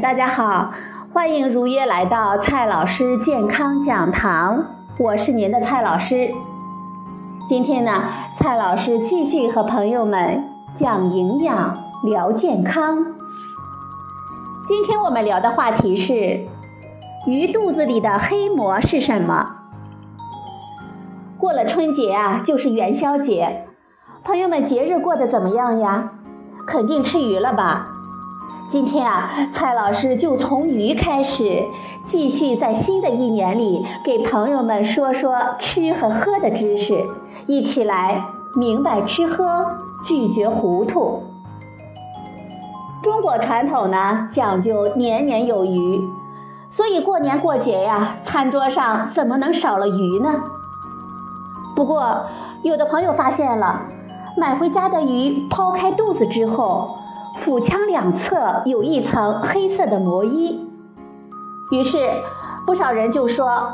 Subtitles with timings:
[0.00, 0.72] 大家好，
[1.12, 4.64] 欢迎如约来到蔡老师健康讲堂，
[4.98, 6.30] 我是您的蔡老师。
[7.50, 10.42] 今天呢，蔡老师继续和朋友们
[10.74, 13.04] 讲营养、聊健康。
[14.66, 16.46] 今天我们聊的话题是：
[17.26, 19.56] 鱼肚子里的黑膜是什么？
[21.36, 23.66] 过了春节啊，就是元宵节，
[24.24, 26.12] 朋友们节日过得怎么样呀？
[26.66, 27.89] 肯定吃鱼了吧？
[28.70, 31.64] 今天啊，蔡老师就从鱼开始，
[32.04, 37.04] 继续在新的一年里给朋友们说说吃和喝的知识，
[37.46, 38.22] 一起来
[38.54, 39.66] 明白吃喝，
[40.06, 41.24] 拒绝糊涂。
[43.02, 46.00] 中国传统呢讲究年年有余，
[46.70, 50.32] 所以过年过节呀，餐桌上怎么能少了鱼呢？
[51.74, 52.24] 不过，
[52.62, 53.82] 有的朋友发现了，
[54.36, 56.99] 买回家的鱼剖开肚子之后。
[57.40, 60.60] 腹腔两侧有一层黑色的膜衣，
[61.72, 62.10] 于是
[62.66, 63.66] 不少人就说，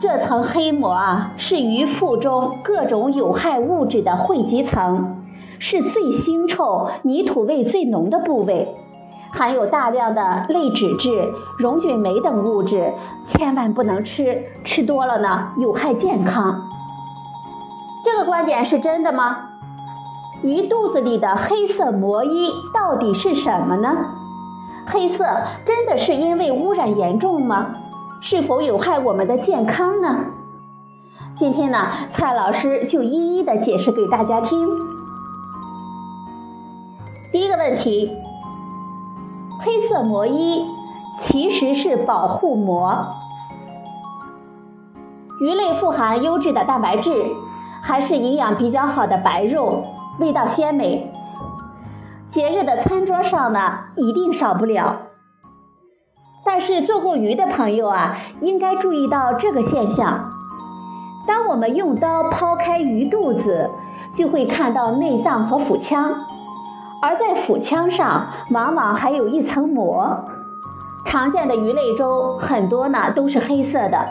[0.00, 5.16] 这层黑膜啊是鱼腹中各种有害物质的汇集层，
[5.58, 8.72] 是最腥臭、泥土味最浓的部位，
[9.32, 12.92] 含有大量的类脂质、溶菌酶等物质，
[13.26, 16.68] 千万不能吃，吃多了呢有害健康。
[18.04, 19.47] 这个观点是真的吗？
[20.42, 23.90] 鱼肚子里的黑色膜衣到底是什么呢？
[24.86, 25.24] 黑色
[25.64, 27.74] 真的是因为污染严重吗？
[28.20, 30.16] 是否有害我们的健康呢？
[31.34, 34.68] 今天呢，蔡老师就一一的解释给大家听。
[37.32, 38.16] 第一个问题，
[39.60, 40.64] 黑色膜衣
[41.18, 42.96] 其实是保护膜。
[45.40, 47.26] 鱼类富含优质的蛋白质，
[47.82, 49.84] 还是营养比较好的白肉。
[50.18, 51.12] 味道鲜美，
[52.32, 54.96] 节日的餐桌上呢一定少不了。
[56.44, 60.18] 但是做过鱼的朋友啊，应该注意到这个现象：
[61.24, 63.70] 当我们用刀剖开鱼肚子，
[64.12, 66.12] 就会看到内脏和腹腔，
[67.00, 70.24] 而在腹腔上往往还有一层膜。
[71.06, 74.04] 常见的鱼类中，很多呢都是黑色的。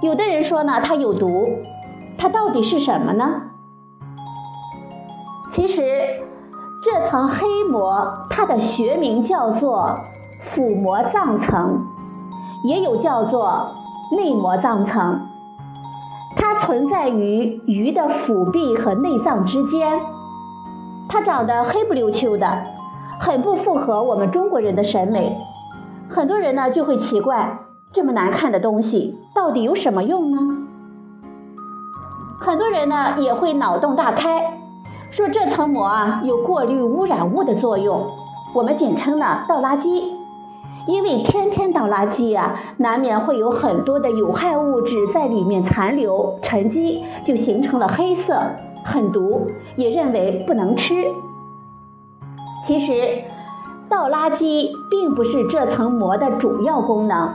[0.00, 1.48] 有的人说呢，它有毒，
[2.16, 3.42] 它到底是什么呢？
[5.56, 5.82] 其实，
[6.84, 9.98] 这层黑膜它的学名叫做
[10.42, 11.80] 腹膜脏层，
[12.62, 13.72] 也有叫做
[14.14, 15.18] 内膜脏层。
[16.36, 19.98] 它存在于鱼的腹壁和内脏之间。
[21.08, 22.62] 它长得黑不溜秋的，
[23.18, 25.38] 很不符合我们中国人的审美。
[26.10, 27.58] 很多人呢就会奇怪，
[27.94, 30.36] 这么难看的东西到底有什么用呢？
[32.42, 34.55] 很多人呢也会脑洞大开。
[35.16, 38.06] 说这层膜啊有过滤污染物的作用，
[38.52, 40.02] 我们简称呢倒垃圾。
[40.86, 48.42] 因为天天倒垃圾呀，难免会有很多的有害物质在里面残留沉积，就形成了黑色，
[48.84, 51.06] 很毒，也认为不能吃。
[52.62, 53.22] 其实，
[53.88, 57.32] 倒垃圾并不是这层膜的主要功能。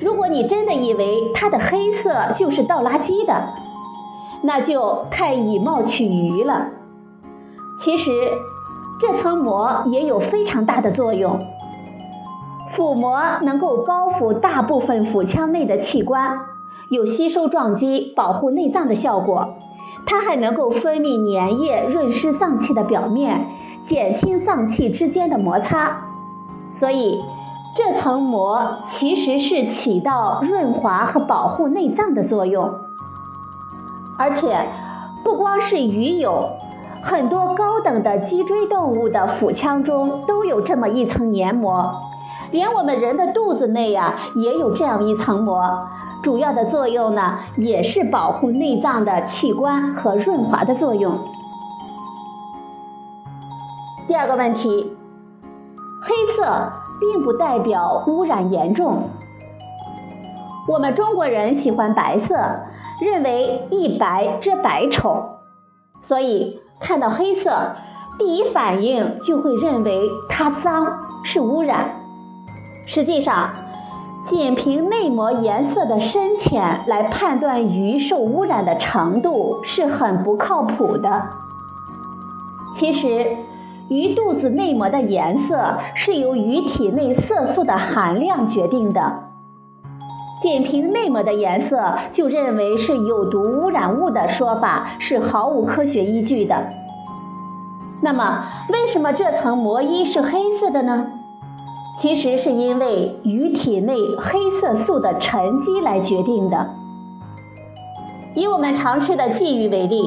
[0.00, 3.52] 如果你真的以为它的黑色就是倒垃圾的，
[4.42, 6.68] 那就太以貌取鱼了。
[7.80, 8.10] 其实，
[9.00, 11.38] 这层膜也有非常大的作用。
[12.68, 16.38] 腹膜能够包覆大部分腹腔内的器官，
[16.90, 19.54] 有吸收撞击、保护内脏的效果。
[20.06, 23.46] 它还能够分泌粘液，润湿脏器的表面，
[23.84, 25.96] 减轻脏器之间的摩擦。
[26.72, 27.20] 所以，
[27.76, 32.70] 这层膜其实是起到润滑和保护内脏的作用。
[34.20, 34.66] 而且，
[35.24, 36.46] 不光是鱼有，
[37.02, 41.90] 很多高等的脊椎动物的腹腔中都有这么一层黏膜，
[42.50, 45.58] 连我们人的肚子内呀也有这样一层膜，
[46.22, 51.18] 主要的作用呢也是保护内脏的器官和润滑的作用。
[54.06, 54.92] 第二个问题，
[56.04, 56.70] 黑色
[57.00, 59.04] 并不代表污染严重，
[60.68, 62.36] 我们中国人喜欢白色。
[63.00, 65.22] 认为一白遮百丑，
[66.02, 67.74] 所以看到黑色，
[68.18, 70.86] 第一反应就会认为它脏
[71.24, 71.96] 是污染。
[72.86, 73.50] 实际上，
[74.26, 81.22] 仅凭内膜颜色的深浅来判断鱼受污染的程度是很不靠谱的。
[82.74, 83.36] 其实，
[83.88, 89.29] 鱼肚子内膜的颜色是由鱼体内色素的含量决定的。
[90.40, 96.66] 仅凭内膜的颜色就认为是有毒污染物的说法是毫无科学依据的。
[98.02, 101.08] 那么，为什么这层膜衣是黑色的呢？
[101.98, 106.70] 其实是因为鱼体内黑色素的沉积来决定的。
[108.34, 110.00] 以我们常吃的鲫鱼为例，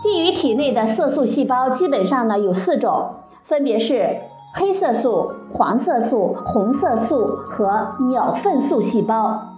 [0.00, 4.20] 鲫鱼体内的色素细胞基本上呢有四种，分别是
[4.56, 9.48] 黑色素、黄色素、红色素和鸟粪素细胞。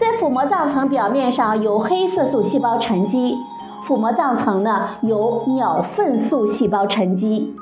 [0.00, 3.36] 在腹膜脏层表面上有黑色素细胞沉积，
[3.84, 7.54] 腹膜脏层呢有鸟粪素细胞沉积。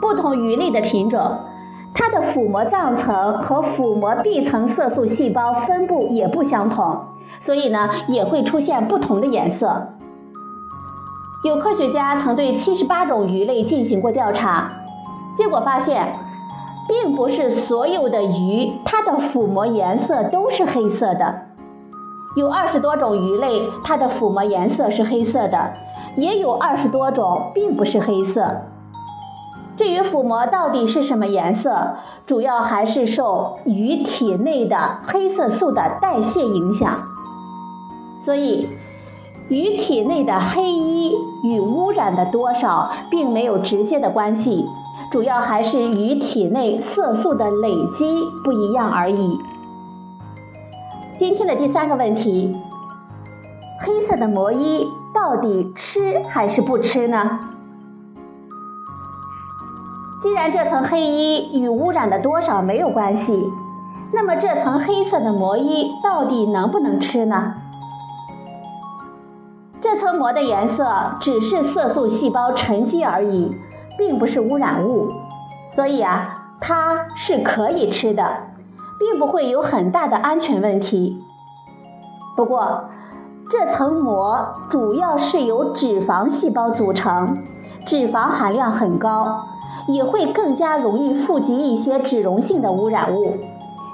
[0.00, 1.38] 不同鱼类的品种。
[1.94, 6.98] 它的腹膜脏层和腹膜壁层色素细胞分布也不相同，
[7.38, 9.86] 所以呢也会出现不同的颜色。
[11.44, 14.70] 有科学家曾对七十八种鱼类进行过调查，
[15.36, 16.18] 结果发现，
[16.88, 21.42] 并不是所有的鱼它的腹膜颜色都是黑色的，
[22.36, 25.72] 有二十多种鱼类它的腹膜颜色是黑色的，
[26.16, 28.62] 也有二十多种并不是黑色。
[29.76, 31.96] 至于腹膜到底是什么颜色，
[32.26, 36.98] 主要还是受鱼体内的黑色素的代谢影响。
[38.20, 38.68] 所以，
[39.48, 44.68] 鱼体内的黑衣与污染的多少并没有直接的关系，
[45.10, 49.38] 主要还是与体内色素的累积不一样而已。
[51.16, 52.54] 今天的第三个问题：
[53.80, 57.38] 黑色的膜衣到底吃还是不吃呢？
[60.22, 63.40] 既然这层黑衣与污染的多少没有关系，
[64.12, 67.54] 那么这层黑色的膜衣到底能不能吃呢？
[69.80, 70.88] 这层膜的颜色
[71.20, 73.48] 只是色素细胞沉积而已，
[73.98, 75.12] 并不是污染物，
[75.72, 78.24] 所以啊，它是可以吃的，
[78.98, 81.20] 并不会有很大的安全问题。
[82.36, 82.84] 不过，
[83.50, 87.36] 这层膜主要是由脂肪细胞组成，
[87.84, 89.42] 脂肪含量很高。
[89.90, 93.38] 也会更加容易富集一些脂溶性的污染物，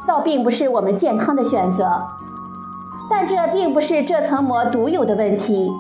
[0.09, 1.89] 倒并不是我们健康的选择。
[3.09, 5.71] 但这并不是这层膜独有的问题，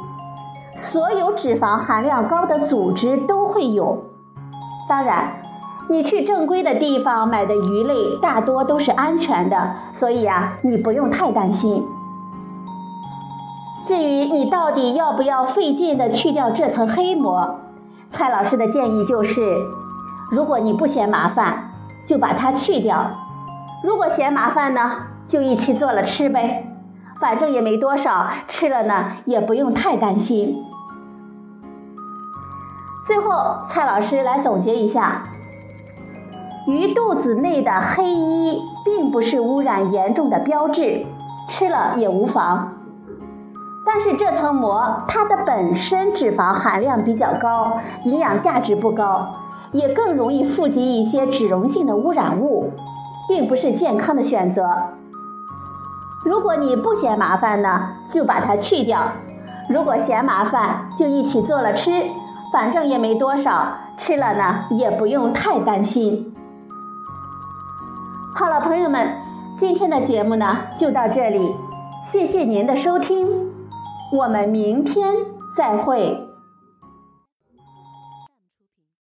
[0.76, 4.05] 所有脂肪含量高的组织都会有。
[4.88, 5.40] 当然，
[5.88, 11.82] 你去正规的地方买的鱼类大多都是安全的，所以啊，你不用太担心。
[13.86, 17.60] 至于你到底要不要费劲的去掉这层黑膜，
[18.10, 19.56] 蔡老师的建议就是。
[20.31, 21.70] 如果你不嫌麻烦，
[22.06, 23.10] 就把它去掉；
[23.84, 24.92] 如果嫌麻烦呢，
[25.28, 26.66] 就一起做了吃呗，
[27.20, 30.64] 反正也没多少，吃了呢也不用太担心。
[33.06, 35.22] 最后，蔡老师来总结一下：
[36.66, 41.04] 鱼肚子内的黑衣并不是污染严重的标志，
[41.48, 42.72] 吃了也无妨。
[43.86, 49.28] 但是这层膜它的本身脂肪含量比较高，营养价值不高。
[49.72, 52.70] 也更容易富集一些脂溶性的污染物，
[53.26, 54.70] 并不是健康的选择。
[56.24, 59.00] 如果你不嫌麻烦呢，就把它去掉；
[59.68, 62.04] 如果嫌麻烦，就一起做了吃，
[62.54, 66.32] 反正也没多少，吃了呢也不用太担心。
[68.37, 69.08] 好了，朋友们，
[69.58, 71.52] 今天的节目呢就到这里，
[72.04, 73.26] 谢谢您的收听，
[74.12, 75.12] 我们明天
[75.56, 76.24] 再会。